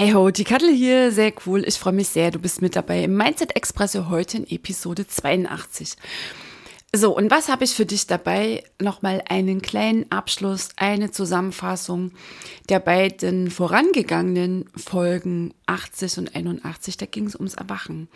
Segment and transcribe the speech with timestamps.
[0.00, 1.62] Hey ho, die Kattel hier, sehr cool.
[1.68, 5.94] Ich freue mich sehr, du bist mit dabei im Mindset Expresso heute in Episode 82.
[6.96, 8.64] So, und was habe ich für dich dabei?
[8.80, 12.12] Nochmal einen kleinen Abschluss, eine Zusammenfassung
[12.70, 16.96] der beiden vorangegangenen Folgen 80 und 81.
[16.96, 18.08] Da ging es ums Erwachen.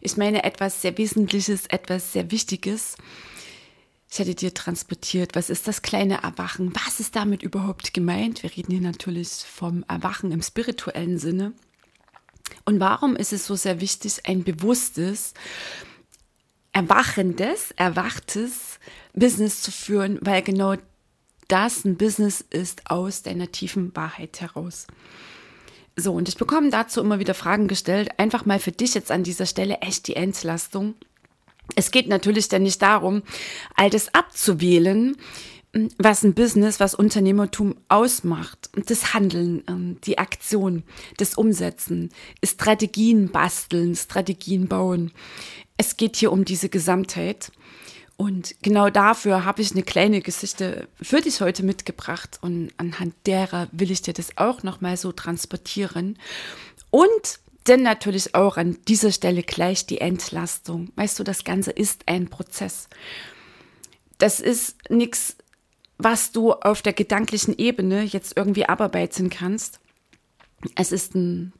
[0.00, 2.94] Ich meine etwas sehr Wesentliches, etwas sehr Wichtiges.
[4.14, 6.72] Ich hätte dir transportiert, was ist das kleine Erwachen?
[6.86, 8.44] Was ist damit überhaupt gemeint?
[8.44, 11.52] Wir reden hier natürlich vom Erwachen im spirituellen Sinne.
[12.64, 15.34] Und warum ist es so sehr wichtig, ein bewusstes,
[16.70, 18.78] erwachendes, erwachtes
[19.14, 20.76] Business zu führen, weil genau
[21.48, 24.86] das ein Business ist aus deiner tiefen Wahrheit heraus.
[25.96, 28.10] So, und ich bekomme dazu immer wieder Fragen gestellt.
[28.16, 30.94] Einfach mal für dich jetzt an dieser Stelle echt die Entlastung.
[31.76, 33.22] Es geht natürlich dann nicht darum,
[33.74, 35.16] all das abzuwählen,
[35.98, 38.70] was ein Business, was Unternehmertum ausmacht.
[38.86, 40.84] Das Handeln, ähm, die Aktion,
[41.16, 42.10] das Umsetzen,
[42.44, 45.10] Strategien basteln, Strategien bauen.
[45.76, 47.50] Es geht hier um diese Gesamtheit.
[48.16, 53.66] Und genau dafür habe ich eine kleine Geschichte für dich heute mitgebracht und anhand derer
[53.72, 56.16] will ich dir das auch nochmal so transportieren.
[56.90, 60.90] Und denn natürlich auch an dieser Stelle gleich die Entlastung.
[60.96, 62.88] Weißt du, das Ganze ist ein Prozess.
[64.18, 65.36] Das ist nichts,
[65.98, 69.80] was du auf der gedanklichen Ebene jetzt irgendwie abarbeiten kannst.
[70.74, 71.52] Es ist ein,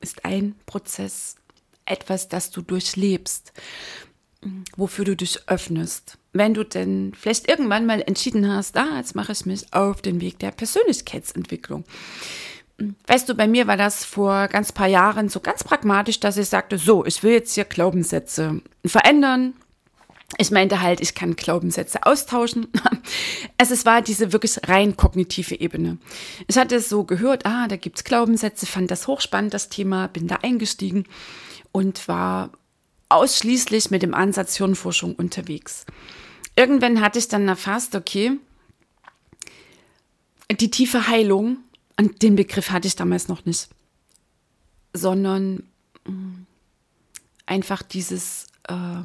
[0.00, 1.36] ist ein Prozess,
[1.84, 3.52] etwas, das du durchlebst,
[4.76, 6.18] wofür du dich öffnest.
[6.32, 10.20] Wenn du denn vielleicht irgendwann mal entschieden hast, ah, jetzt mache ich mich auf den
[10.20, 11.84] Weg der Persönlichkeitsentwicklung
[13.06, 16.48] weißt du, bei mir war das vor ganz paar Jahren so ganz pragmatisch, dass ich
[16.48, 19.54] sagte, so, ich will jetzt hier Glaubenssätze verändern.
[20.38, 22.68] Ich meinte halt, ich kann Glaubenssätze austauschen.
[23.58, 25.98] Also es war diese wirklich rein kognitive Ebene.
[26.48, 30.26] Ich hatte es so gehört, ah, da gibt's Glaubenssätze, fand das hochspannend, das Thema, bin
[30.26, 31.04] da eingestiegen
[31.70, 32.50] und war
[33.08, 35.86] ausschließlich mit dem Ansatz Hirnforschung unterwegs.
[36.56, 38.32] Irgendwann hatte ich dann erfasst, okay,
[40.50, 41.58] die tiefe Heilung
[42.02, 43.68] und den Begriff hatte ich damals noch nicht,
[44.92, 45.68] sondern
[46.04, 46.46] mm,
[47.46, 49.02] einfach dieses äh,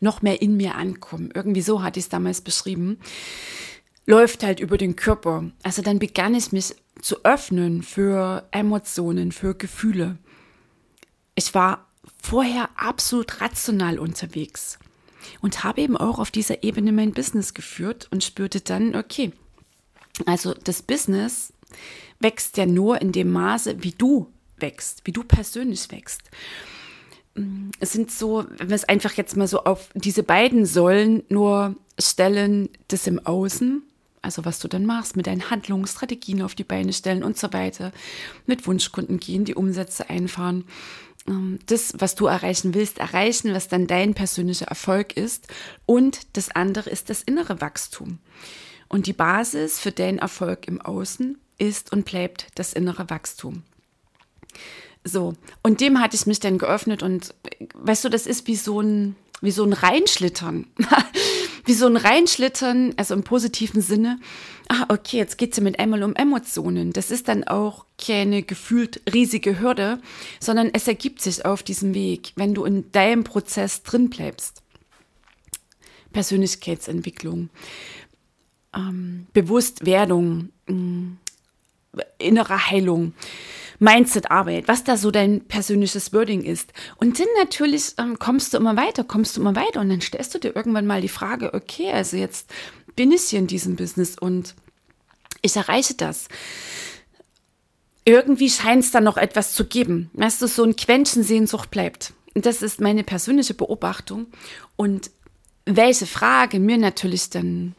[0.00, 1.30] noch mehr in mir ankommen.
[1.34, 2.98] Irgendwie so hatte ich es damals beschrieben.
[4.06, 5.50] Läuft halt über den Körper.
[5.62, 10.16] Also dann begann ich mich zu öffnen für Emotionen, für Gefühle.
[11.34, 11.86] Ich war
[12.22, 14.78] vorher absolut rational unterwegs
[15.42, 19.32] und habe eben auch auf dieser Ebene mein Business geführt und spürte dann, okay,
[20.26, 21.53] also das Business
[22.20, 26.22] wächst ja nur in dem Maße, wie du wächst, wie du persönlich wächst.
[27.80, 31.74] Es sind so, wenn wir es einfach jetzt mal so auf diese beiden Säulen nur
[31.98, 33.82] stellen, das im Außen,
[34.22, 37.52] also was du dann machst, mit deinen Handlungen, Strategien auf die Beine stellen und so
[37.52, 37.92] weiter,
[38.46, 40.64] mit Wunschkunden gehen, die Umsätze einfahren,
[41.26, 45.48] ähm, das, was du erreichen willst, erreichen, was dann dein persönlicher Erfolg ist.
[45.86, 48.18] Und das andere ist das innere Wachstum.
[48.88, 53.62] Und die Basis für deinen Erfolg im Außen ist und bleibt das innere Wachstum.
[55.04, 57.34] So, und dem hatte ich mich dann geöffnet und
[57.74, 60.66] weißt du, das ist wie so ein, wie so ein Reinschlittern.
[61.66, 64.18] wie so ein Reinschlittern, also im positiven Sinne.
[64.68, 66.92] Ah, okay, jetzt geht es ja mit einmal um Emotionen.
[66.92, 70.00] Das ist dann auch keine gefühlt riesige Hürde,
[70.40, 74.62] sondern es ergibt sich auf diesem Weg, wenn du in deinem Prozess drin bleibst.
[76.12, 77.50] Persönlichkeitsentwicklung,
[78.74, 81.16] ähm, Bewusstwerdung, mh,
[81.94, 83.14] mm, innere Heilung,
[83.78, 86.72] Mindset-Arbeit, was da so dein persönliches Wording ist.
[86.96, 90.34] Und dann natürlich ähm, kommst du immer weiter, kommst du immer weiter und dann stellst
[90.34, 92.50] du dir irgendwann mal die Frage, okay, also jetzt
[92.96, 94.54] bin ich hier in diesem Business und
[95.42, 96.28] ich erreiche das.
[98.04, 100.10] Irgendwie scheint es da noch etwas zu geben.
[100.12, 102.12] Weißt du, so ein Quäntchen Sehnsucht bleibt.
[102.34, 104.26] Und das ist meine persönliche Beobachtung.
[104.76, 105.10] Und
[105.64, 107.74] welche Frage mir natürlich dann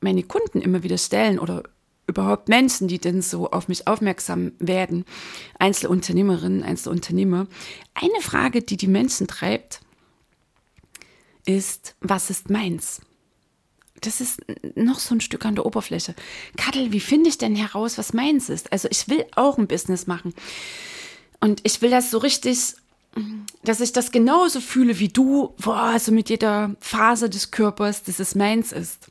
[0.00, 1.62] meine Kunden immer wieder stellen oder
[2.10, 5.04] überhaupt Menschen, die denn so auf mich aufmerksam werden,
[5.58, 7.46] Einzelunternehmerinnen, Einzelunternehmer.
[7.94, 9.80] Eine Frage, die die Menschen treibt,
[11.46, 13.00] ist, was ist meins?
[14.00, 14.40] das ist
[14.76, 16.14] noch so ein Stück an der Oberfläche.
[16.56, 18.72] Kattel, wie finde ich denn heraus, was meins ist?
[18.72, 20.34] Also ich will auch ein Business machen.
[21.40, 22.74] Und ich will das so richtig,
[23.64, 28.20] dass ich das genauso fühle wie du, boah, also mit jeder Phase des Körpers, dass
[28.20, 29.08] es meins ist.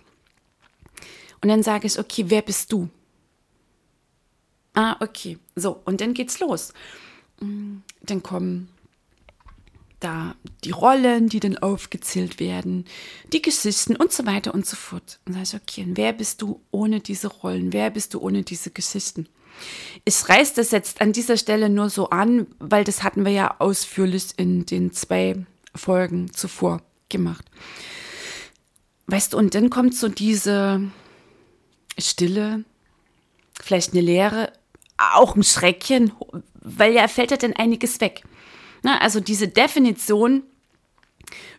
[1.42, 2.90] Und dann sage ich, okay, wer bist du?
[4.74, 5.38] Ah, okay.
[5.56, 6.74] So, und dann geht's los.
[7.40, 8.70] Dann kommen
[10.00, 12.86] da die Rollen, die dann aufgezählt werden,
[13.34, 15.20] die Geschichten und so weiter und so fort.
[15.26, 17.74] Und dann sage ich, okay, wer bist du ohne diese Rollen?
[17.74, 19.28] Wer bist du ohne diese Geschichten?
[20.06, 23.56] Ich reiße das jetzt an dieser Stelle nur so an, weil das hatten wir ja
[23.60, 25.46] ausführlich in den zwei
[25.76, 27.46] Folgen zuvor gemacht.
[29.08, 30.82] Weißt du, und dann kommt so diese
[32.02, 32.64] Stille,
[33.62, 34.54] vielleicht eine Leere,
[34.98, 36.12] auch ein Schreckchen,
[36.54, 38.24] weil ja fällt ja dann einiges weg.
[38.84, 40.44] Na, also diese Definition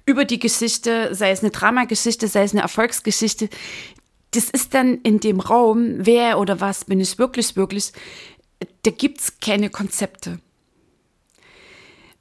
[0.06, 3.48] über die Geschichte, sei es eine Dramageschichte, sei es eine Erfolgsgeschichte,
[4.32, 7.92] das ist dann in dem Raum, wer oder was bin ich wirklich, wirklich,
[8.82, 10.40] da gibt es keine Konzepte.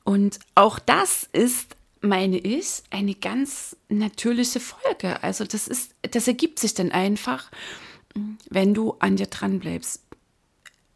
[0.03, 5.21] Und auch das ist, meine ich, eine ganz natürliche Folge.
[5.21, 7.51] Also das ist, das ergibt sich dann einfach,
[8.49, 10.01] wenn du an dir dran bleibst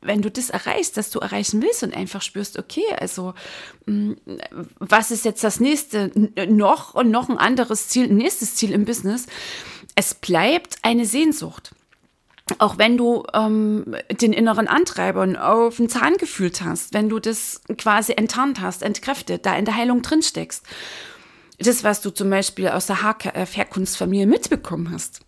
[0.06, 3.33] wenn du das erreichst, das du erreichen willst und einfach spürst, okay, also
[3.86, 4.13] mm,
[4.80, 6.12] was ist jetzt das nächste,
[6.48, 9.25] noch und noch ein anderes Ziel, nächstes Ziel im Business,
[9.95, 11.74] es bleibt eine Sehnsucht.
[12.60, 17.62] Auch wenn du ähm, den inneren Antreibern auf den Zahn gefühlt hast, wenn du das
[17.77, 20.65] quasi enttarnt hast, entkräftet, da in der Heilung drin steckst.
[21.57, 25.21] Das, was du zum Beispiel aus der Herkunftsfamilie mitbekommen hast.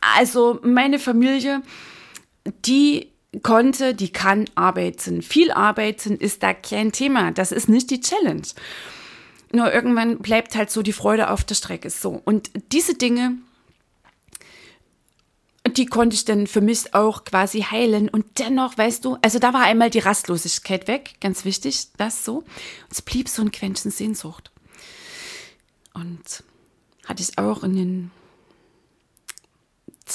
[0.00, 1.62] Also meine Familie,
[2.64, 3.10] die
[3.42, 5.22] konnte, die kann arbeiten.
[5.22, 7.30] Viel arbeiten ist da kein Thema.
[7.32, 8.46] Das ist nicht die Challenge.
[9.52, 11.90] Nur irgendwann bleibt halt so die Freude auf der Strecke.
[11.90, 12.20] So.
[12.24, 13.36] Und diese Dinge,
[15.76, 18.08] die konnte ich dann für mich auch quasi heilen.
[18.08, 22.38] Und dennoch, weißt du, also da war einmal die Rastlosigkeit weg, ganz wichtig, das so.
[22.38, 22.46] Und
[22.92, 24.50] es blieb so ein Quäntchen Sehnsucht.
[25.94, 26.44] Und
[27.04, 28.10] hatte ich auch in den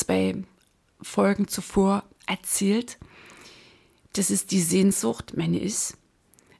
[0.06, 0.36] zwei
[1.02, 2.98] Folgen zuvor erzählt,
[4.14, 5.94] das ist die Sehnsucht, meine ich,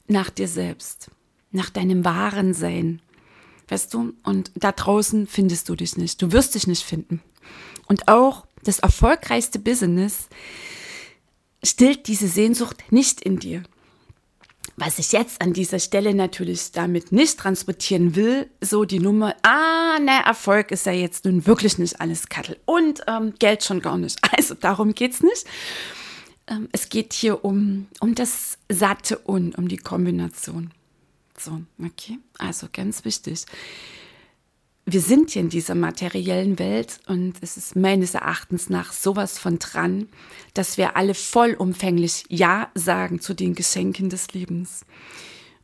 [0.08, 1.10] nach dir selbst,
[1.52, 3.00] nach deinem wahren Sein.
[3.68, 4.12] Weißt du?
[4.22, 6.20] Und da draußen findest du dich nicht.
[6.22, 7.22] Du wirst dich nicht finden.
[7.88, 10.28] Und auch das erfolgreichste Business
[11.62, 13.62] stillt diese Sehnsucht nicht in dir.
[14.78, 19.98] Was ich jetzt an dieser Stelle natürlich damit nicht transportieren will, so die Nummer, ah,
[19.98, 23.96] ne, Erfolg ist ja jetzt nun wirklich nicht alles Kattel und ähm, Geld schon gar
[23.96, 24.18] nicht.
[24.36, 25.46] Also darum geht's nicht.
[26.46, 30.72] Ähm, es geht hier um, um das satte und um die Kombination.
[31.38, 33.46] So, okay, also ganz wichtig.
[34.88, 39.58] Wir sind hier in dieser materiellen Welt und es ist meines Erachtens nach sowas von
[39.58, 40.06] dran,
[40.54, 44.86] dass wir alle vollumfänglich Ja sagen zu den Geschenken des Lebens.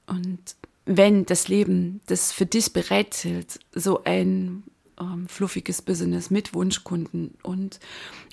[0.06, 0.40] Und
[0.86, 4.64] wenn das Leben das für dich bereithält, so ein
[5.00, 7.78] ähm, fluffiges Business mit Wunschkunden und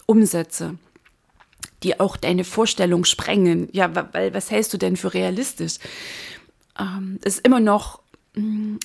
[0.08, 0.80] Umsätze,
[1.84, 3.70] die auch deine Vorstellung sprengen.
[3.74, 5.76] Ja, weil was hältst du denn für realistisch?
[6.80, 8.02] Ähm, ist immer noch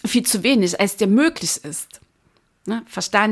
[0.05, 2.01] viel zu wenig, als dir möglich ist.
[2.67, 2.85] Ne?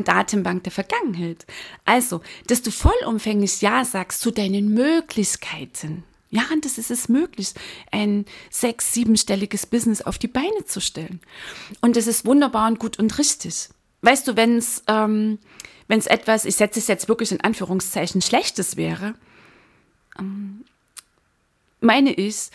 [0.04, 1.46] Datenbank der Vergangenheit.
[1.84, 6.04] Also, dass du vollumfänglich Ja sagst zu deinen Möglichkeiten.
[6.30, 7.52] Ja, und das ist es möglich,
[7.90, 11.20] ein sechs-, siebenstelliges Business auf die Beine zu stellen.
[11.80, 13.68] Und das ist wunderbar und gut und richtig.
[14.00, 15.38] Weißt du, wenn es ähm,
[15.88, 19.14] wenn's etwas, ich setze es jetzt wirklich in Anführungszeichen, Schlechtes wäre,
[20.18, 20.64] ähm,
[21.80, 22.50] meine ich,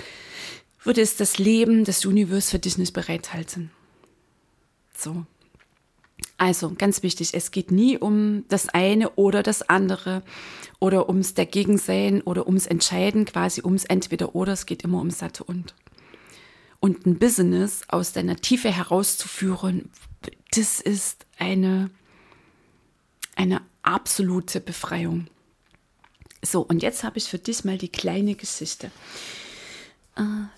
[0.88, 3.70] würde es das Leben, das Universum für dich nicht bereithalten.
[4.98, 5.26] So.
[6.38, 10.24] Also ganz wichtig, es geht nie um das eine oder das andere
[10.80, 15.44] oder ums Dagegensein oder ums Entscheiden, quasi ums Entweder oder, es geht immer um Satte
[15.44, 15.76] und.
[16.80, 19.90] Und ein Business aus deiner Tiefe herauszuführen,
[20.52, 21.90] das ist eine,
[23.36, 25.28] eine absolute Befreiung.
[26.44, 28.92] So, und jetzt habe ich für dich mal die kleine Geschichte,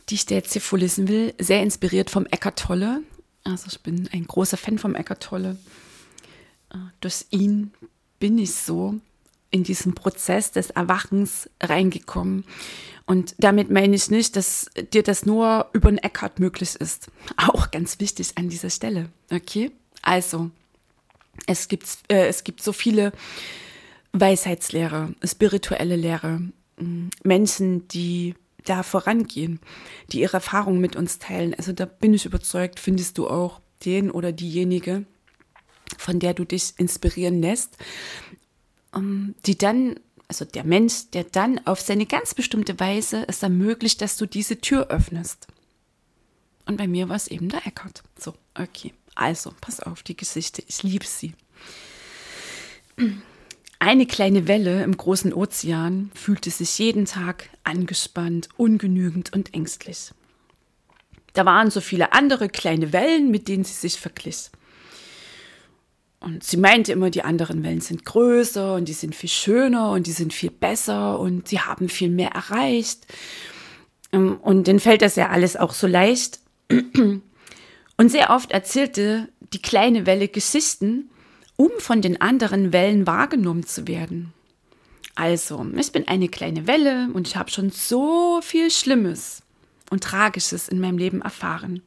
[0.09, 1.33] die ich dir jetzt hier vorlesen will.
[1.39, 3.01] Sehr inspiriert vom Eckart Tolle.
[3.43, 5.57] Also ich bin ein großer Fan vom Eckart Tolle.
[6.71, 7.71] Äh, durch ihn
[8.19, 8.95] bin ich so
[9.51, 12.45] in diesen Prozess des Erwachens reingekommen.
[13.05, 17.09] Und damit meine ich nicht, dass dir das nur über den Eckhart möglich ist.
[17.37, 19.09] Auch ganz wichtig an dieser Stelle.
[19.31, 19.71] Okay?
[20.01, 20.51] Also,
[21.47, 23.11] es gibt, äh, es gibt so viele
[24.11, 26.41] Weisheitslehre, spirituelle Lehre,
[27.23, 28.35] Menschen, die
[28.65, 29.59] da vorangehen,
[30.11, 31.53] die ihre Erfahrungen mit uns teilen.
[31.53, 35.05] Also da bin ich überzeugt, findest du auch den oder diejenige,
[35.97, 37.77] von der du dich inspirieren lässt,
[38.95, 44.01] ähm, die dann, also der Mensch, der dann auf seine ganz bestimmte Weise es ermöglicht,
[44.01, 45.47] dass du diese Tür öffnest.
[46.65, 48.03] Und bei mir war es eben der Eckart.
[48.17, 48.93] So, okay.
[49.15, 50.63] Also, pass auf, die Geschichte.
[50.67, 51.33] Ich liebe sie.
[53.79, 60.11] Eine kleine Welle im großen Ozean fühlte sich jeden Tag angespannt, ungenügend und ängstlich.
[61.33, 64.49] Da waren so viele andere kleine Wellen, mit denen sie sich verglich.
[66.19, 70.05] Und sie meinte immer, die anderen Wellen sind größer und die sind viel schöner und
[70.05, 73.07] die sind viel besser und sie haben viel mehr erreicht.
[74.11, 76.39] Ähm, und denen fällt das ja alles auch so leicht.
[77.99, 81.08] Und sehr oft erzählte die kleine Welle Geschichten,
[81.59, 84.31] um von den anderen Wellen wahrgenommen zu werden.
[85.15, 89.41] Also, ich bin eine kleine Welle und ich habe schon so viel Schlimmes
[89.89, 91.81] und Tragisches in meinem Leben erfahren.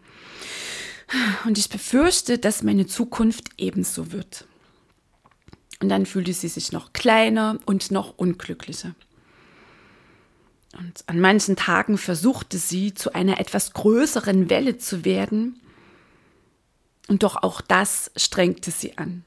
[1.47, 4.45] Und ich befürchte, dass meine Zukunft ebenso wird.
[5.81, 8.95] Und dann fühlte sie sich noch kleiner und noch unglücklicher.
[10.79, 15.59] Und an manchen Tagen versuchte sie, zu einer etwas größeren Welle zu werden.
[17.09, 19.25] Und doch auch das strengte sie an.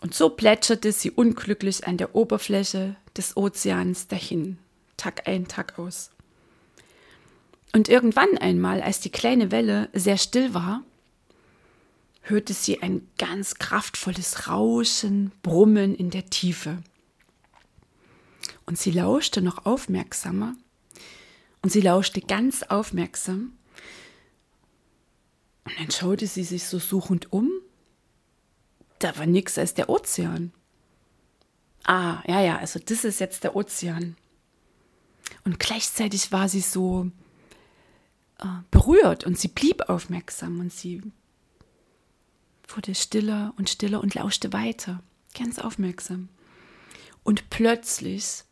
[0.00, 4.58] Und so plätscherte sie unglücklich an der Oberfläche des Ozeans dahin,
[4.96, 6.10] Tag ein, Tag aus.
[7.72, 10.82] Und irgendwann einmal, als die kleine Welle sehr still war,
[12.22, 16.82] hörte sie ein ganz kraftvolles Rauschen, Brummen in der Tiefe.
[18.66, 20.54] Und sie lauschte noch aufmerksamer
[21.62, 23.52] und sie lauschte ganz aufmerksam.
[25.64, 27.50] Und dann schaute sie sich so suchend um.
[28.98, 30.52] Da war nichts als der Ozean.
[31.84, 34.16] Ah, ja, ja, also das ist jetzt der Ozean.
[35.44, 37.10] Und gleichzeitig war sie so
[38.40, 41.02] äh, berührt und sie blieb aufmerksam und sie
[42.68, 45.02] wurde stiller und stiller und lauschte weiter,
[45.36, 46.28] ganz aufmerksam.
[47.24, 48.44] Und plötzlich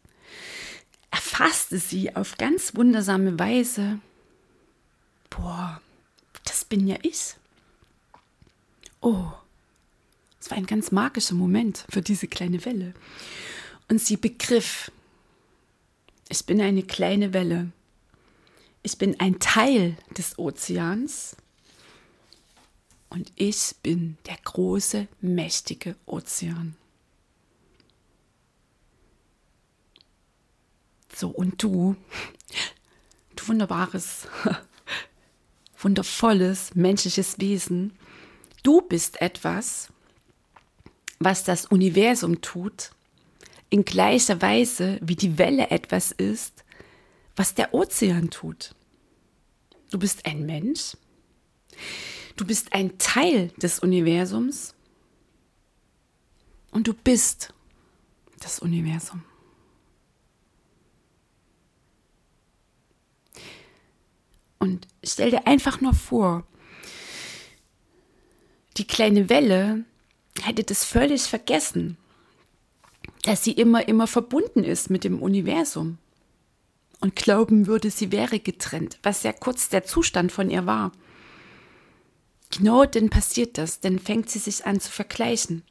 [1.10, 4.00] erfasste sie auf ganz wundersame Weise,
[5.30, 5.80] boah,
[6.44, 7.34] das bin ja ich.
[9.00, 9.32] Oh,
[10.46, 12.94] es war ein ganz magischer Moment für diese kleine Welle.
[13.88, 14.90] Und sie begriff,
[16.28, 17.72] ich bin eine kleine Welle
[18.86, 21.36] ich bin ein Teil des Ozeans
[23.08, 26.76] und ich bin der große, mächtige Ozean.
[31.12, 31.96] So, und du,
[33.34, 34.28] du wunderbares,
[35.78, 37.92] wundervolles menschliches Wesen,
[38.62, 39.88] du bist etwas,
[41.18, 42.90] was das Universum tut,
[43.70, 46.64] in gleicher Weise wie die Welle etwas ist,
[47.34, 48.74] was der Ozean tut.
[49.90, 50.96] Du bist ein Mensch.
[52.36, 54.74] Du bist ein Teil des Universums.
[56.70, 57.54] Und du bist
[58.40, 59.24] das Universum.
[64.58, 66.46] Und stell dir einfach nur vor,
[68.76, 69.84] die kleine Welle
[70.42, 71.96] hätte das völlig vergessen,
[73.22, 75.98] dass sie immer, immer verbunden ist mit dem Universum
[77.00, 80.92] und glauben würde, sie wäre getrennt, was ja kurz der Zustand von ihr war.
[82.50, 85.62] Genau dann passiert das, dann fängt sie sich an zu vergleichen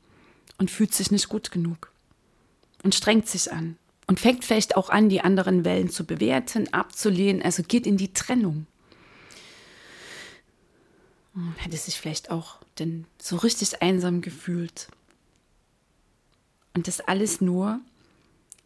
[0.57, 1.91] und fühlt sich nicht gut genug
[2.83, 7.41] und strengt sich an und fängt vielleicht auch an, die anderen Wellen zu bewerten, abzulehnen,
[7.41, 8.67] also geht in die Trennung.
[11.57, 14.87] Hätte sich vielleicht auch denn so richtig einsam gefühlt.
[16.73, 17.81] Und das alles nur,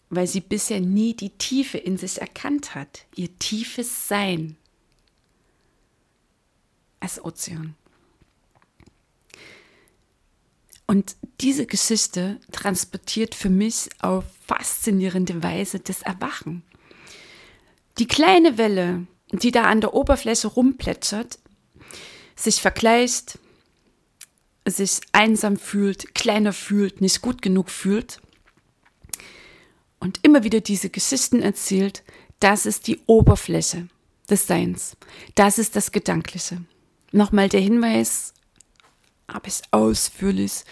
[0.10, 4.56] weil sie bisher nie die Tiefe in sich erkannt hat, ihr tiefes Sein
[7.00, 7.76] als Ozean.
[10.86, 16.64] Und diese Geschichte transportiert für mich auf faszinierende Weise das Erwachen.
[18.00, 21.38] Die kleine Welle, die da an der Oberfläche rumplätschert,
[22.44, 23.40] sich vergleicht,
[24.66, 28.20] sich einsam fühlt, kleiner fühlt, nicht gut genug fühlt,
[30.00, 32.04] und immer wieder diese Geschichten erzählt,
[32.40, 33.90] das ist die Oberfläche
[34.30, 34.96] des Seins.
[35.36, 36.62] Das ist das Gedankliche.
[37.12, 38.34] Nochmal der Hinweis,
[39.28, 40.64] habe ich ausführlich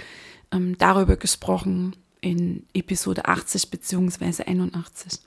[0.52, 4.44] ähm, darüber gesprochen in Episode 80 bzw.
[4.44, 5.20] 81.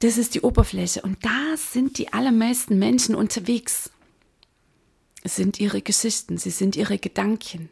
[0.00, 3.90] Das ist die Oberfläche und da sind die allermeisten Menschen unterwegs.
[5.26, 7.68] Sind ihre Geschichten, sie sind ihre Gedanken.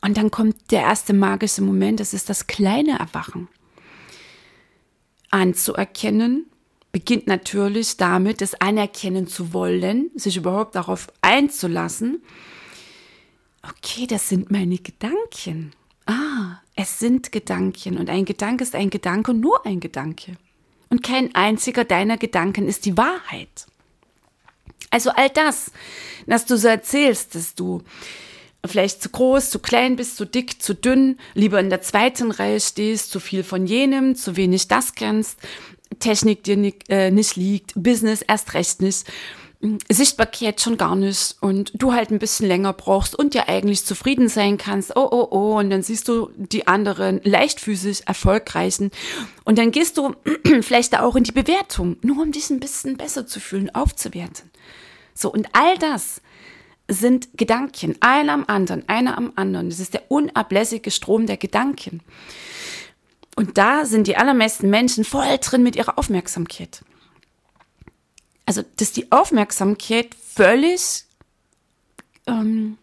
[0.00, 3.48] Und dann kommt der erste magische Moment, das ist das kleine Erwachen
[5.34, 6.46] anzuerkennen,
[6.92, 12.22] beginnt natürlich damit, es anerkennen zu wollen, sich überhaupt darauf einzulassen.
[13.62, 15.72] okay, das sind meine Gedanken.
[16.06, 20.36] Ah, es sind Gedanken und ein Gedanke ist ein Gedanke und nur ein Gedanke.
[20.88, 23.66] Und kein einziger deiner Gedanken ist die Wahrheit.
[24.94, 25.72] Also all das,
[26.28, 27.82] dass du so erzählst, dass du
[28.64, 32.60] vielleicht zu groß, zu klein bist, zu dick, zu dünn, lieber in der zweiten Reihe
[32.60, 35.40] stehst, zu viel von jenem, zu wenig das kennst,
[35.98, 39.04] Technik dir nicht, äh, nicht liegt, Business erst recht nicht,
[39.90, 44.28] Sichtbarkeit schon gar nicht und du halt ein bisschen länger brauchst und dir eigentlich zufrieden
[44.28, 48.90] sein kannst, oh, oh, oh, und dann siehst du die anderen leichtfüßig erfolgreichen
[49.44, 50.14] und dann gehst du
[50.60, 54.50] vielleicht da auch in die Bewertung, nur um dich ein bisschen besser zu fühlen, aufzuwerten.
[55.14, 56.20] So, und all das
[56.88, 59.70] sind Gedanken, einer am anderen, einer am anderen.
[59.70, 62.00] Das ist der unablässige Strom der Gedanken.
[63.36, 66.82] Und da sind die allermeisten Menschen voll drin mit ihrer Aufmerksamkeit.
[68.46, 71.04] Also, dass die Aufmerksamkeit völlig
[72.26, 72.78] ähm,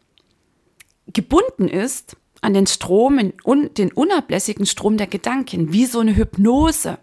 [1.07, 6.97] gebunden ist an den Strom, den unablässigen Strom der Gedanken, wie so eine Hypnose.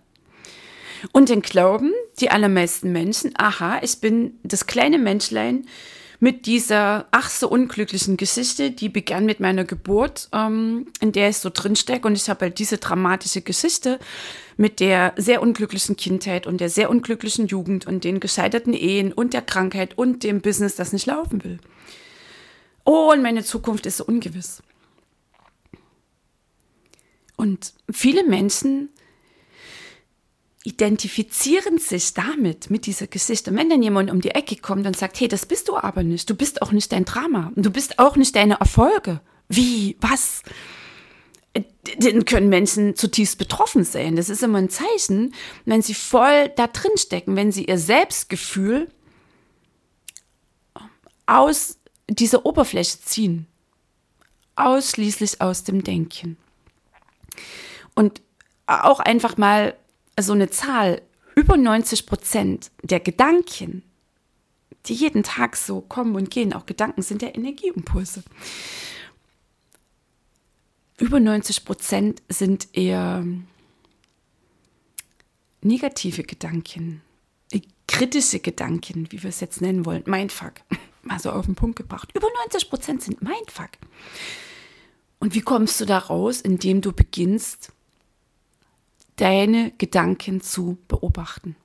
[1.12, 5.66] Und den Glauben, die allermeisten Menschen, aha, ich bin das kleine Menschlein,
[6.20, 11.38] mit dieser ach so unglücklichen Geschichte, die begann mit meiner Geburt, ähm, in der ich
[11.38, 12.08] so drinstecke.
[12.08, 14.00] Und ich habe halt diese dramatische Geschichte
[14.58, 19.32] mit der sehr unglücklichen Kindheit und der sehr unglücklichen Jugend und den gescheiterten Ehen und
[19.32, 21.58] der Krankheit und dem Business, das nicht laufen will.
[22.84, 24.62] Oh, und meine Zukunft ist so ungewiss.
[27.36, 28.88] Und viele Menschen
[30.64, 33.52] identifizieren sich damit, mit dieser Geschichte.
[33.52, 36.02] Und wenn dann jemand um die Ecke kommt und sagt, hey, das bist du aber
[36.02, 39.20] nicht, du bist auch nicht dein Drama, du bist auch nicht deine Erfolge.
[39.48, 39.96] Wie?
[40.00, 40.42] Was?
[41.98, 44.16] Dann können Menschen zutiefst betroffen sein.
[44.16, 45.34] Das ist immer ein Zeichen,
[45.64, 48.88] wenn sie voll da drin stecken, wenn sie ihr Selbstgefühl
[51.26, 53.46] aus dieser Oberfläche ziehen.
[54.56, 56.36] Ausschließlich aus dem Denken.
[57.94, 58.22] Und
[58.66, 59.76] auch einfach mal
[60.18, 61.02] so eine Zahl,
[61.34, 63.82] über 90 Prozent der Gedanken,
[64.86, 68.24] die jeden Tag so kommen und gehen, auch Gedanken sind ja Energieimpulse.
[70.98, 73.24] Über 90 Prozent sind eher
[75.62, 77.02] negative Gedanken,
[77.52, 80.54] äh, kritische Gedanken, wie wir es jetzt nennen wollen, Mindfuck,
[81.02, 82.10] mal so auf den Punkt gebracht.
[82.14, 83.70] Über 90 Prozent sind Mindfuck.
[85.20, 87.72] Und wie kommst du da raus, indem du beginnst,
[89.18, 91.56] deine Gedanken zu beobachten.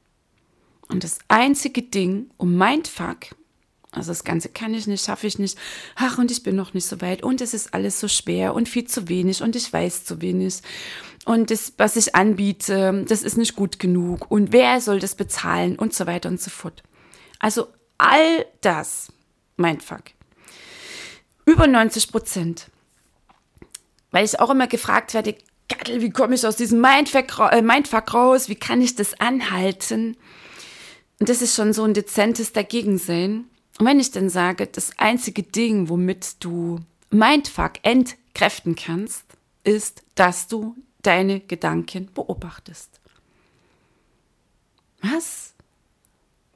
[0.89, 3.27] Und das einzige Ding, um Mindfuck,
[3.93, 5.57] also das Ganze kann ich nicht, schaffe ich nicht,
[5.95, 8.67] ach, und ich bin noch nicht so weit und es ist alles so schwer und
[8.67, 10.61] viel zu wenig und ich weiß zu wenig
[11.25, 15.77] und das, was ich anbiete, das ist nicht gut genug und wer soll das bezahlen
[15.77, 16.83] und so weiter und so fort.
[17.39, 19.11] Also all das,
[19.57, 20.03] Mindfuck,
[21.45, 22.69] über 90 Prozent.
[24.11, 25.35] Weil ich auch immer gefragt werde,
[25.69, 28.49] Gattel, wie komme ich aus diesem Mindfuck, äh, Mindfuck raus?
[28.49, 30.17] Wie kann ich das anhalten?
[31.19, 33.49] Und das ist schon so ein dezentes Dagegensehen.
[33.79, 39.25] Und wenn ich dann sage, das einzige Ding, womit du Mindfuck entkräften kannst,
[39.63, 42.99] ist, dass du deine Gedanken beobachtest.
[45.01, 45.53] Was?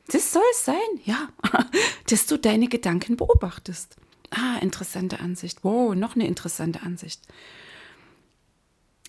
[0.07, 1.29] Das soll es sein, ja,
[2.07, 3.95] dass du deine Gedanken beobachtest.
[4.29, 5.63] Ah, interessante Ansicht.
[5.63, 7.21] Wow, noch eine interessante Ansicht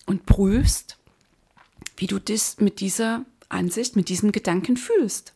[0.09, 0.97] und prüfst,
[1.97, 5.33] wie du dich mit dieser Ansicht, mit diesem Gedanken fühlst.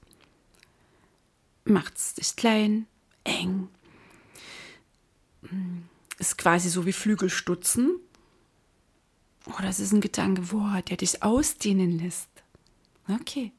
[1.65, 2.88] Macht es dich klein,
[3.23, 3.69] eng,
[6.19, 7.99] ist quasi so wie Flügelstutzen.
[9.45, 12.30] Oder es ist ein Gedanke, boah, der dich ausdehnen lässt.
[13.10, 13.52] Okay.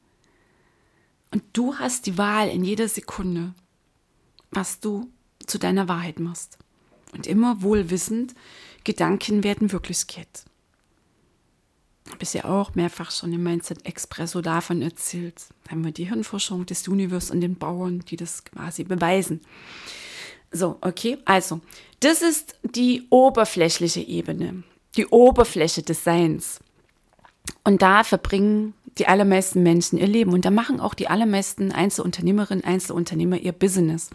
[1.31, 3.53] Und du hast die Wahl in jeder Sekunde,
[4.51, 5.11] was du
[5.45, 6.57] zu deiner Wahrheit machst.
[7.11, 8.33] Und immer wohlwissend,
[8.83, 10.45] Gedanken werden Wirklichkeit
[12.23, 15.35] ich ja auch mehrfach schon im Mindset Expresso davon erzählt.
[15.63, 19.41] Da haben wir die Hirnforschung des Universums und den Bauern, die das quasi beweisen.
[20.51, 21.61] So, okay, also,
[21.99, 24.63] das ist die oberflächliche Ebene,
[24.95, 26.59] die Oberfläche des Seins.
[27.63, 32.63] Und da verbringen die allermeisten Menschen ihr Leben und da machen auch die allermeisten Einzelunternehmerinnen,
[32.63, 34.09] Einzelunternehmer ihr Business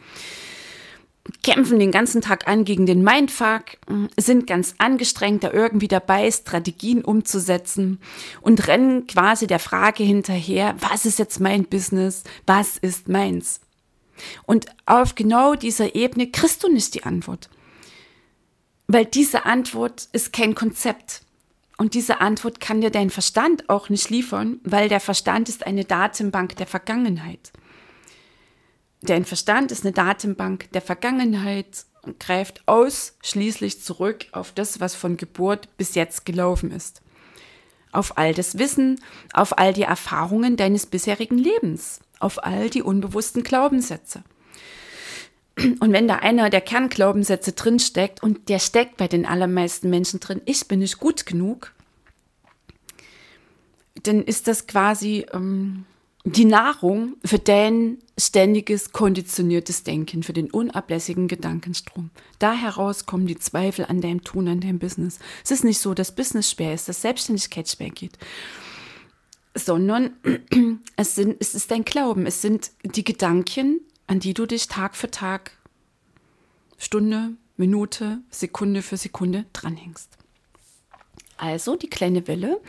[1.42, 3.78] kämpfen den ganzen Tag an gegen den Mindfuck,
[4.16, 8.00] sind ganz angestrengt, da irgendwie dabei, Strategien umzusetzen
[8.40, 13.60] und rennen quasi der Frage hinterher, was ist jetzt mein Business, was ist meins?
[14.46, 17.48] Und auf genau dieser Ebene kriegst du nicht die Antwort.
[18.86, 21.22] Weil diese Antwort ist kein Konzept.
[21.78, 25.84] Und diese Antwort kann dir dein Verstand auch nicht liefern, weil der Verstand ist eine
[25.84, 27.52] Datenbank der Vergangenheit.
[29.02, 35.16] Dein Verstand ist eine Datenbank der Vergangenheit und greift ausschließlich zurück auf das, was von
[35.16, 37.02] Geburt bis jetzt gelaufen ist.
[37.92, 39.00] Auf all das Wissen,
[39.32, 44.22] auf all die Erfahrungen deines bisherigen Lebens, auf all die unbewussten Glaubenssätze.
[45.56, 50.40] Und wenn da einer der Kernglaubenssätze drinsteckt, und der steckt bei den allermeisten Menschen drin,
[50.44, 51.72] ich bin nicht gut genug,
[54.02, 55.84] dann ist das quasi ähm,
[56.24, 62.10] die Nahrung für dein ständiges, konditioniertes Denken, für den unablässigen Gedankenstrom.
[62.38, 65.18] Da heraus kommen die Zweifel an deinem Tun, an deinem Business.
[65.42, 68.18] Es ist nicht so, dass Business schwer ist, dass Selbstständigkeit schwer geht,
[69.54, 70.10] sondern
[70.96, 74.96] es, sind, es ist dein Glauben, es sind die Gedanken, an die du dich Tag
[74.96, 75.52] für Tag,
[76.76, 80.10] Stunde, Minute, Sekunde für Sekunde dranhängst.
[81.38, 82.60] Also die kleine Welle,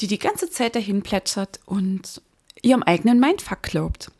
[0.00, 2.22] die die ganze Zeit dahin plätschert und
[2.62, 4.10] ihrem eigenen Mindfuck glaubt.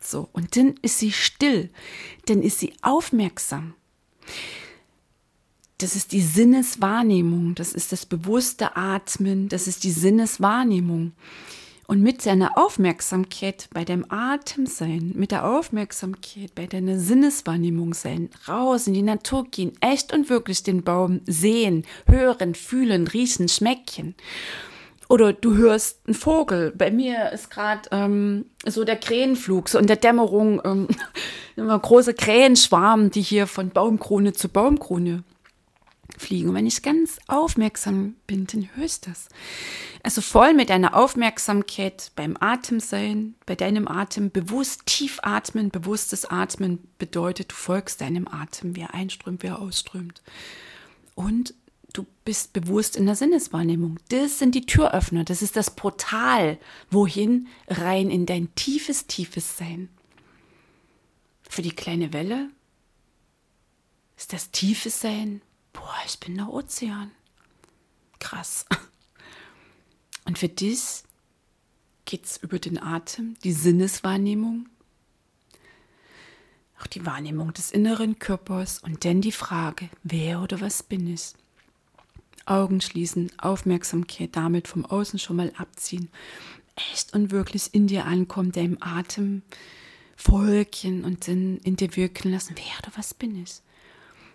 [0.00, 1.70] So, und dann ist sie still,
[2.26, 3.74] dann ist sie aufmerksam.
[5.78, 11.12] Das ist die Sinneswahrnehmung, das ist das bewusste Atmen, das ist die Sinneswahrnehmung.
[11.88, 18.30] Und mit deiner Aufmerksamkeit bei deinem Atem sein, mit der Aufmerksamkeit bei deiner Sinneswahrnehmung sein,
[18.48, 24.16] raus in die Natur gehen, echt und wirklich den Baum sehen, hören, fühlen, riechen, schmecken.
[25.08, 26.72] Oder du hörst einen Vogel.
[26.76, 30.88] Bei mir ist gerade ähm, so der Krähenflug, so in der Dämmerung, ähm,
[31.56, 35.22] immer große Krähenschwarm, die hier von Baumkrone zu Baumkrone
[36.18, 36.48] fliegen.
[36.48, 39.28] Und wenn ich ganz aufmerksam bin, dann hörst du das.
[40.02, 45.70] Also voll mit deiner Aufmerksamkeit beim Atem sein, bei deinem Atem bewusst tief atmen.
[45.70, 50.22] Bewusstes Atmen bedeutet, du folgst deinem Atem, wie er einströmt, wie er ausströmt.
[51.14, 51.54] Und
[51.96, 53.98] du bist bewusst in der Sinneswahrnehmung.
[54.08, 56.58] Das sind die Türöffner, das ist das Portal,
[56.90, 59.88] wohin rein in dein tiefes, tiefes Sein.
[61.48, 62.50] Für die kleine Welle
[64.16, 67.10] ist das tiefe Sein, boah, ich bin der Ozean.
[68.18, 68.66] Krass.
[70.24, 71.02] Und für dich
[72.04, 74.68] geht es über den Atem, die Sinneswahrnehmung,
[76.80, 81.32] auch die Wahrnehmung des inneren Körpers und dann die Frage, wer oder was bin ich?
[82.46, 86.08] Augen schließen, Aufmerksamkeit damit vom Außen schon mal abziehen,
[86.76, 89.42] echt und wirklich in dir ankommen, deinem Atem
[90.16, 93.60] folgen und dann in dir wirken lassen, wer oder was bin ich?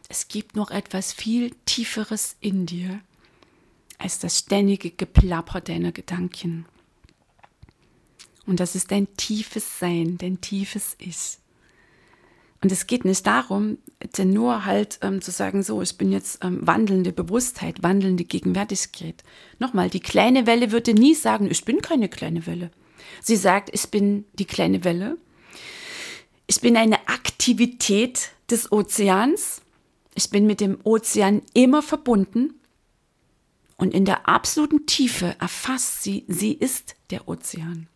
[0.10, 3.00] Es gibt noch etwas viel Tieferes in dir
[3.98, 6.66] als das ständige Geplapper deiner Gedanken.
[8.46, 11.38] Und das ist dein tiefes Sein, dein tiefes Ich.
[12.62, 13.78] Und es geht nicht darum,
[14.18, 19.24] denn nur halt ähm, zu sagen, so, ich bin jetzt ähm, wandelnde Bewusstheit, wandelnde Gegenwärtigkeit.
[19.60, 22.72] Nochmal, die kleine Welle würde nie sagen, ich bin keine kleine Welle.
[23.22, 25.18] Sie sagt, ich bin die kleine Welle.
[26.48, 29.62] Ich bin eine Aktivität des Ozeans.
[30.16, 32.56] Ich bin mit dem Ozean immer verbunden.
[33.78, 37.88] Und in der absoluten Tiefe erfasst sie, sie ist der Ozean.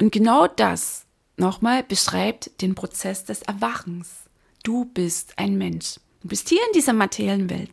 [0.00, 4.27] Und genau das nochmal beschreibt den Prozess des Erwachens.
[4.68, 5.94] Du bist ein Mensch.
[6.20, 7.70] Du bist hier in dieser materiellen Welt.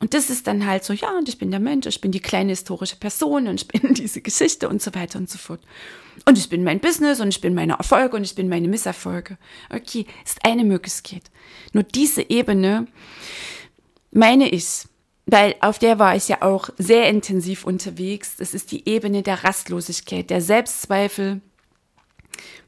[0.00, 2.22] Und das ist dann halt so, ja, und ich bin der Mensch, ich bin die
[2.22, 5.60] kleine historische Person und ich bin diese Geschichte und so weiter und so fort.
[6.24, 9.36] Und ich bin mein Business und ich bin meine Erfolge und ich bin meine Misserfolge.
[9.68, 11.24] Okay, ist eine Möglichkeit.
[11.74, 12.86] Nur diese Ebene
[14.10, 14.86] meine ich,
[15.26, 18.36] weil auf der war ich ja auch sehr intensiv unterwegs.
[18.36, 21.42] Das ist die Ebene der Rastlosigkeit, der Selbstzweifel,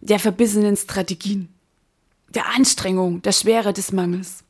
[0.02, 1.48] der verbissenen Strategien,
[2.31, 4.45] der Anstrengung, der Schwere des Mangels.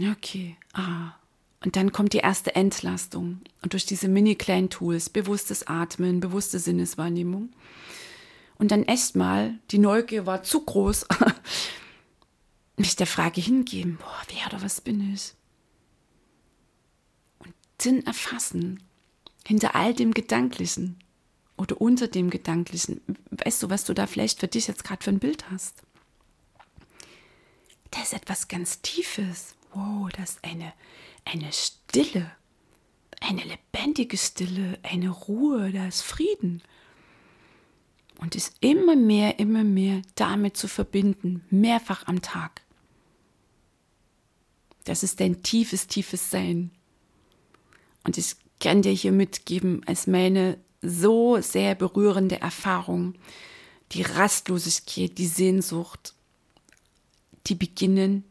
[0.00, 1.14] Okay, ah.
[1.64, 3.40] Und dann kommt die erste Entlastung.
[3.62, 7.50] Und durch diese mini kleinen Tools, bewusstes Atmen, bewusste Sinneswahrnehmung.
[8.58, 11.06] Und dann echt mal, die Neugier war zu groß,
[12.76, 15.34] mich der Frage hingeben, boah, wer oder was bin ich?
[17.38, 18.82] Und Sinn erfassen,
[19.46, 20.98] hinter all dem Gedanklichen,
[21.62, 23.00] oder unter dem Gedanklichen.
[23.30, 25.82] Weißt du, was du da vielleicht für dich jetzt gerade für ein Bild hast?
[27.92, 29.54] Da ist etwas ganz Tiefes.
[29.72, 30.72] Wow, das ist eine,
[31.24, 32.32] eine Stille.
[33.20, 36.62] Eine lebendige Stille, eine Ruhe, da ist Frieden.
[38.18, 42.62] Und ist immer mehr, immer mehr damit zu verbinden, mehrfach am Tag.
[44.82, 46.72] Das ist dein tiefes, tiefes Sein.
[48.02, 53.14] Und ich kann dir hier mitgeben als meine so sehr berührende Erfahrung,
[53.92, 56.14] die Rastlosigkeit, die Sehnsucht,
[57.46, 58.24] die beginnen,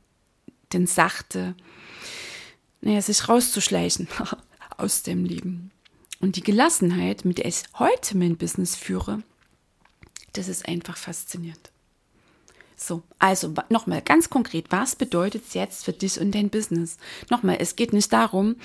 [0.73, 1.55] denn sachte,
[2.81, 4.07] naja, sich rauszuschleichen
[4.77, 5.71] aus dem Leben.
[6.19, 9.23] Und die Gelassenheit, mit der ich heute mein Business führe,
[10.33, 11.71] das ist einfach faszinierend.
[12.75, 16.97] So, also nochmal ganz konkret, was bedeutet es jetzt für dich und dein Business?
[17.29, 18.55] Nochmal, es geht nicht darum,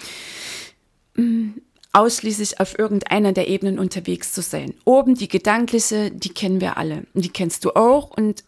[1.16, 1.50] mm,
[1.96, 4.74] ausschließlich auf irgendeiner der Ebenen unterwegs zu sein.
[4.84, 7.04] Oben die gedankliche, die kennen wir alle.
[7.14, 8.44] Die kennst du auch und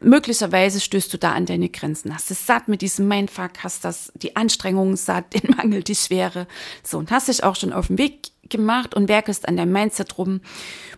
[0.00, 2.14] möglicherweise stößt du da an deine Grenzen.
[2.14, 6.46] Hast es satt mit diesem Mindfuck, hast das, die Anstrengung satt, den Mangel, die Schwere.
[6.82, 10.16] So, und hast dich auch schon auf den Weg gemacht und werkest an deinem Mindset
[10.16, 10.40] rum.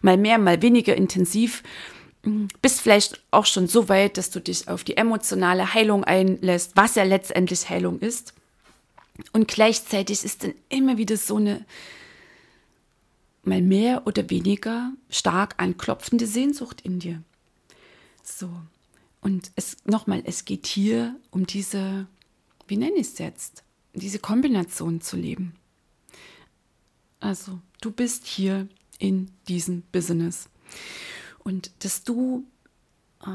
[0.00, 1.64] Mal mehr, mal weniger intensiv.
[2.62, 6.94] Bist vielleicht auch schon so weit, dass du dich auf die emotionale Heilung einlässt, was
[6.94, 8.34] ja letztendlich Heilung ist.
[9.33, 11.64] Und gleichzeitig ist dann immer wieder so eine
[13.42, 17.22] mal mehr oder weniger stark anklopfende Sehnsucht in dir.
[18.22, 18.50] So.
[19.20, 22.07] Und es nochmal, es geht hier um diese,
[22.68, 25.54] wie nenne ich es jetzt, diese Kombination zu leben.
[27.20, 30.48] Also, du bist hier in diesem Business.
[31.40, 32.46] Und dass du
[33.24, 33.28] äh,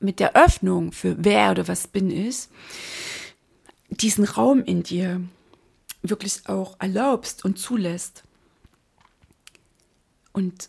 [0.00, 2.48] mit der Öffnung für wer oder was bin ich,
[3.90, 5.20] diesen Raum in dir
[6.02, 8.24] wirklich auch erlaubst und zulässt.
[10.32, 10.68] Und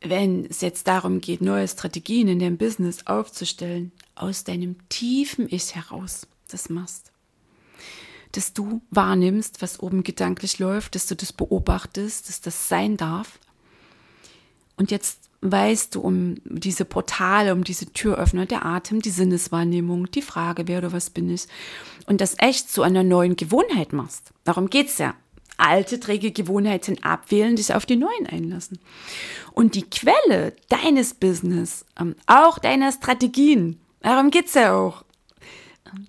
[0.00, 5.74] wenn es jetzt darum geht, neue Strategien in deinem Business aufzustellen, aus deinem tiefen Ich
[5.74, 7.12] heraus das machst.
[8.32, 13.38] Dass du wahrnimmst, was oben gedanklich läuft, dass du das beobachtest, dass das sein darf.
[14.76, 20.22] Und jetzt weißt du um diese Portale, um diese Türöffner, der Atem, die Sinneswahrnehmung, die
[20.22, 21.46] Frage, wer oder was bin ich.
[22.06, 24.32] Und das echt zu einer neuen Gewohnheit machst.
[24.44, 25.14] Darum geht es ja
[25.58, 28.78] alte träge Gewohnheiten abwählen, dich auf die neuen einlassen.
[29.52, 35.04] Und die Quelle deines Business, ähm, auch deiner Strategien, darum geht es ja auch.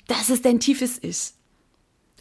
[0.08, 1.34] Das ist dein tiefes Ich.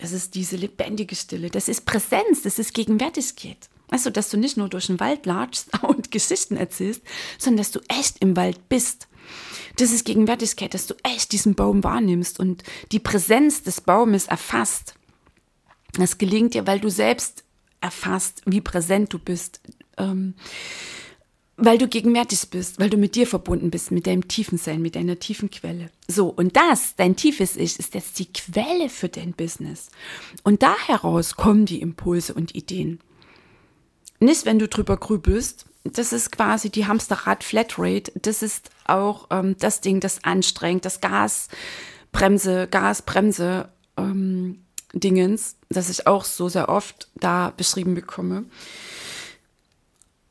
[0.01, 1.51] Das ist diese lebendige Stille.
[1.51, 2.43] Das ist Präsenz.
[2.43, 3.69] Das ist Gegenwärtigkeit.
[3.91, 7.03] Also, dass du nicht nur durch den Wald latschst und Geschichten erzählst,
[7.39, 9.09] sondern dass du echt im Wald bist.
[9.77, 14.95] Das ist Gegenwärtigkeit, dass du echt diesen Baum wahrnimmst und die Präsenz des Baumes erfasst.
[15.93, 17.45] Das gelingt dir, weil du selbst
[17.81, 19.61] erfasst, wie präsent du bist,
[19.97, 20.35] ähm,
[21.57, 24.95] weil du gegenwärtig bist, weil du mit dir verbunden bist, mit deinem tiefen Sein, mit
[24.95, 25.91] deiner tiefen Quelle.
[26.07, 29.91] So, und das, dein tiefes Ich, ist jetzt die Quelle für dein Business.
[30.45, 33.01] Und da heraus kommen die Impulse und Ideen.
[34.21, 39.57] Nicht, wenn du drüber grübelst, das ist quasi die Hamsterrad Flatrate, das ist auch ähm,
[39.59, 47.09] das Ding, das anstrengt, das Gasbremse, Gasbremse, ähm, Dingens, das ich auch so sehr oft
[47.15, 48.45] da beschrieben bekomme.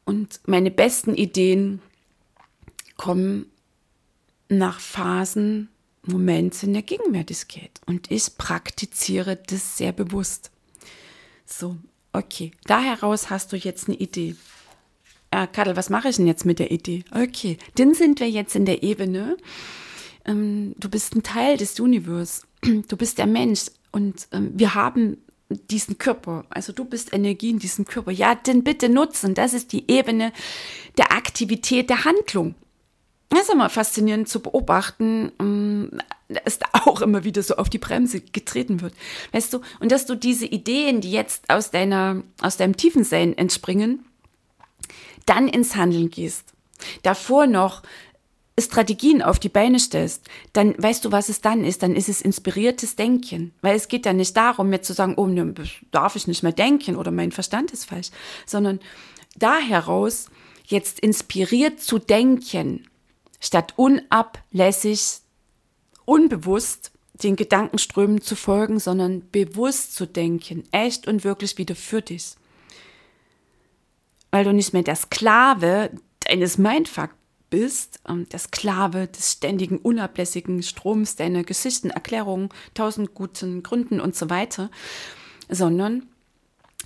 [0.05, 1.81] Und meine besten Ideen
[2.95, 3.51] kommen
[4.49, 5.69] nach Phasen,
[6.03, 7.71] Momenten der Gegenwärtigkeit.
[7.85, 10.51] Und ich praktiziere das sehr bewusst.
[11.45, 11.77] So,
[12.17, 12.51] okay.
[12.65, 14.35] Da heraus hast du jetzt eine Idee.
[15.31, 17.03] Äh, Kadel, was mache ich denn jetzt mit der Idee?
[17.11, 19.37] Okay, dann sind wir jetzt in der Ebene.
[20.25, 22.43] Ähm, du bist ein Teil des Universums.
[22.61, 23.67] Du bist der Mensch.
[23.91, 25.17] Und ähm, wir haben
[25.49, 28.11] diesen Körper, also du bist Energie in diesem Körper.
[28.11, 29.33] Ja, den bitte nutzen.
[29.33, 30.33] Das ist die Ebene
[30.97, 32.55] der Aktivität, der Handlung.
[33.29, 37.77] Das ist immer faszinierend zu beobachten, ähm, dass da auch immer wieder so auf die
[37.77, 38.93] Bremse getreten wird.
[39.31, 43.37] Weißt du, und dass du diese Ideen, die jetzt aus deiner, aus deinem tiefen Sein
[43.37, 44.05] entspringen,
[45.25, 46.53] dann ins Handeln gehst.
[47.03, 47.83] Davor noch
[48.59, 51.83] Strategien auf die Beine stellst, dann weißt du, was es dann ist.
[51.83, 53.53] Dann ist es inspiriertes Denken.
[53.61, 55.53] Weil es geht ja nicht darum, mir zu sagen, oh, ne,
[55.91, 58.09] darf ich nicht mehr denken oder mein Verstand ist falsch,
[58.45, 58.79] sondern
[59.35, 60.29] da heraus
[60.65, 62.87] jetzt inspiriert zu denken,
[63.39, 65.19] statt unablässig,
[66.05, 66.91] unbewusst
[67.23, 72.35] den Gedankenströmen zu folgen, sondern bewusst zu denken, echt und wirklich wieder für dich.
[74.31, 77.11] Weil du nicht mehr der Sklave deines Mindfuck
[77.49, 84.15] bist, ähm, der Sklave des ständigen, unablässigen Stroms deiner Geschichten, Erklärungen, tausend guten Gründen und
[84.15, 84.69] so weiter,
[85.49, 86.07] sondern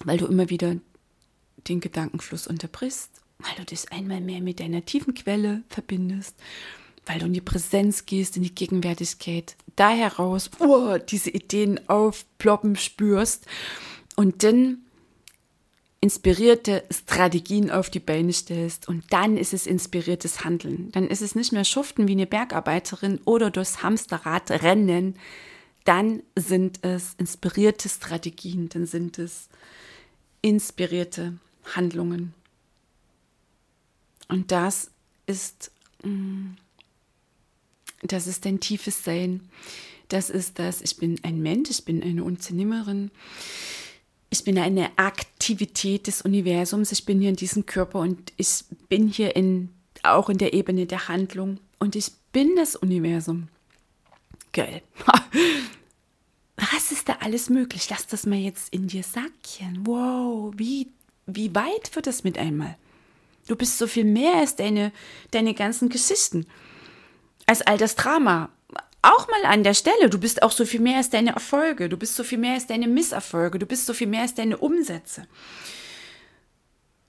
[0.06, 0.76] weil du immer wieder
[1.68, 6.36] den Gedankenfluss unterbrichst, weil du dich einmal mehr mit deiner tiefen Quelle verbindest,
[7.06, 12.76] weil du in die Präsenz gehst, in die Gegenwärtigkeit, da heraus oh, diese Ideen aufploppen
[12.76, 13.46] spürst
[14.16, 14.80] und dann
[16.02, 20.92] inspirierte Strategien auf die Beine stellst und dann ist es inspiriertes Handeln.
[20.92, 25.16] Dann ist es nicht mehr Schuften wie eine Bergarbeiterin oder durchs Hamsterrad rennen.
[25.84, 29.48] Dann sind es inspirierte Strategien, dann sind es
[30.42, 31.38] inspirierte
[31.76, 32.34] Handlungen.
[34.32, 34.90] Und das
[35.28, 35.72] ist,
[36.04, 36.54] mm,
[38.02, 39.50] das ist dein tiefes Sein.
[40.08, 43.12] Das ist das, ich bin ein Mensch, ich bin eine Unternehmerin
[44.32, 49.10] ich bin eine Aktivität des Universums, ich bin hier in diesem Körper und ich bin
[49.10, 49.70] hier in,
[50.04, 53.50] auch in der Ebene der Handlung und ich bin das Universum.
[54.54, 54.82] Geil.
[56.56, 57.90] Was ist da alles möglich?
[57.90, 59.86] Lass das mal jetzt in dir sacken.
[59.86, 60.88] Wow, wie,
[61.26, 62.78] wie weit wird das mit einmal?
[63.48, 64.92] Du bist so viel mehr als deine,
[65.32, 66.46] deine ganzen Geschichten,
[67.46, 68.50] als all das Drama.
[69.02, 71.98] Auch mal an der Stelle, du bist auch so viel mehr als deine Erfolge, du
[71.98, 75.28] bist so viel mehr als deine Misserfolge, du bist so viel mehr als deine Umsätze.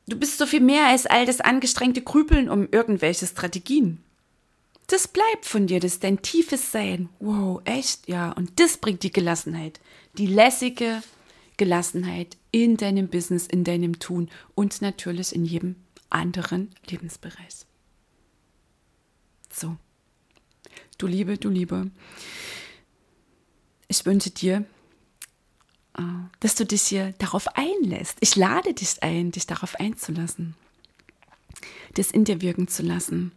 [0.09, 4.03] Du bist so viel mehr als all das angestrengte Krüpeln um irgendwelche Strategien.
[4.89, 7.09] Das bleibt von dir, das ist dein tiefes Sein.
[7.21, 8.09] Wow, echt?
[8.09, 9.81] Ja, und das bringt die Gelassenheit.
[10.19, 11.03] Die lässige
[11.57, 15.77] Gelassenheit in deinem Business, in deinem Tun und natürlich in jedem
[16.13, 17.67] anderen Lebensbereich.
[19.53, 19.77] So.
[20.99, 21.91] Du Liebe, du Liebe.
[23.89, 24.65] Ich wünsche dir,
[25.99, 26.03] äh,
[26.41, 28.19] dass du dich hier darauf einlässt.
[28.21, 30.55] Ich lade dich ein, dich darauf einzulassen,
[31.95, 33.33] das in dir wirken zu lassen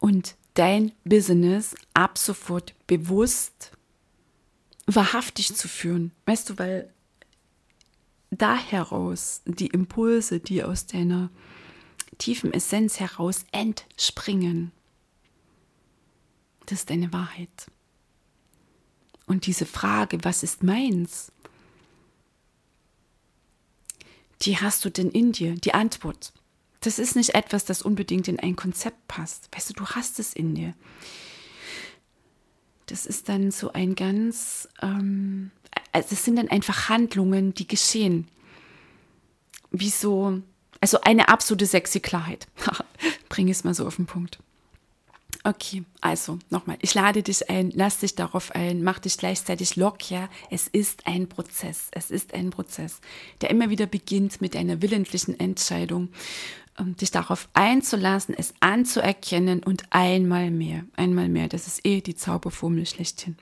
[0.00, 3.72] und dein Business ab sofort bewusst,
[4.86, 6.10] wahrhaftig zu führen.
[6.26, 6.92] Weißt du, weil
[8.30, 11.30] da heraus die Impulse, die aus deiner
[12.16, 14.72] tiefen Essenz heraus entspringen,
[16.66, 17.70] das ist deine Wahrheit.
[19.26, 21.32] Und diese Frage, was ist meins?
[24.42, 26.32] Die hast du denn in dir, die Antwort.
[26.80, 29.48] Das ist nicht etwas, das unbedingt in ein Konzept passt.
[29.52, 30.74] Weißt du, du hast es in dir.
[32.86, 35.50] Das ist dann so ein ganz, ähm,
[35.92, 38.28] also es sind dann einfach Handlungen, die geschehen.
[39.70, 40.42] Wie so,
[40.80, 42.46] also eine absolute sexy Klarheit.
[43.28, 44.38] Bring es mal so auf den Punkt.
[45.44, 50.28] Okay, also nochmal, ich lade dich ein, lass dich darauf ein, mach dich gleichzeitig locker.
[50.50, 53.00] Es ist ein Prozess, es ist ein Prozess,
[53.40, 56.08] der immer wieder beginnt mit einer willentlichen Entscheidung,
[56.78, 62.16] um dich darauf einzulassen, es anzuerkennen und einmal mehr, einmal mehr, das ist eh die
[62.16, 63.36] Zauberformel schlechthin.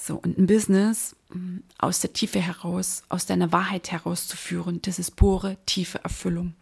[0.00, 5.16] So, und ein Business mm, aus der Tiefe heraus, aus deiner Wahrheit herauszuführen, das ist
[5.16, 6.54] pure, tiefe Erfüllung.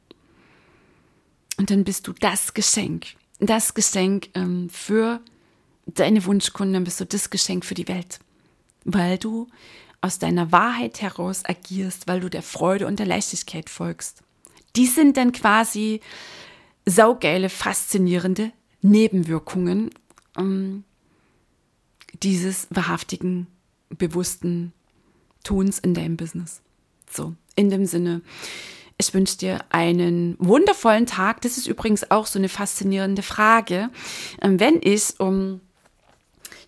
[1.59, 3.07] Und dann bist du das Geschenk,
[3.39, 5.21] das Geschenk ähm, für
[5.87, 8.19] deine Wunschkunden, dann bist du das Geschenk für die Welt,
[8.85, 9.49] weil du
[10.01, 14.23] aus deiner Wahrheit heraus agierst, weil du der Freude und der Leichtigkeit folgst.
[14.77, 16.01] Die sind dann quasi
[16.87, 19.91] saugeile, faszinierende Nebenwirkungen
[20.37, 20.85] ähm,
[22.23, 23.47] dieses wahrhaftigen,
[23.91, 24.73] bewussten
[25.45, 26.61] Tuns in deinem Business.
[27.11, 28.23] So, in dem Sinne,
[28.99, 31.43] ich wünsche dir einen wundervollen Tag.
[31.43, 33.91] Das ist übrigens auch so eine faszinierende Frage.
[34.41, 35.61] Ähm, wenn ich um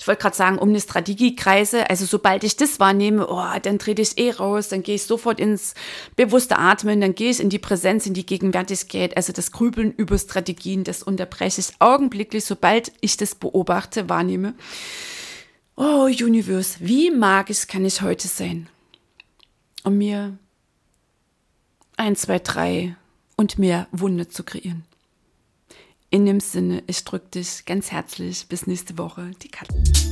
[0.00, 1.90] ich wollte gerade sagen, um eine Strategie kreise.
[1.90, 5.40] Also sobald ich das wahrnehme, oh, dann trete ich eh raus, dann gehe ich sofort
[5.40, 5.74] ins
[6.14, 9.16] bewusste Atmen, dann gehe ich in die Präsenz, in die Gegenwärtigkeit.
[9.16, 14.54] Also das Grübeln über Strategien, das unterbreche ich augenblicklich, sobald ich das beobachte, wahrnehme.
[15.80, 18.68] Oh, Universe, wie magisch kann ich heute sein?
[19.84, 20.36] Um mir
[21.96, 22.96] ein, zwei, drei
[23.36, 24.84] und mehr Wunder zu kreieren.
[26.10, 28.48] In dem Sinne, ich drücke dich ganz herzlich.
[28.48, 30.07] Bis nächste Woche, die Katze.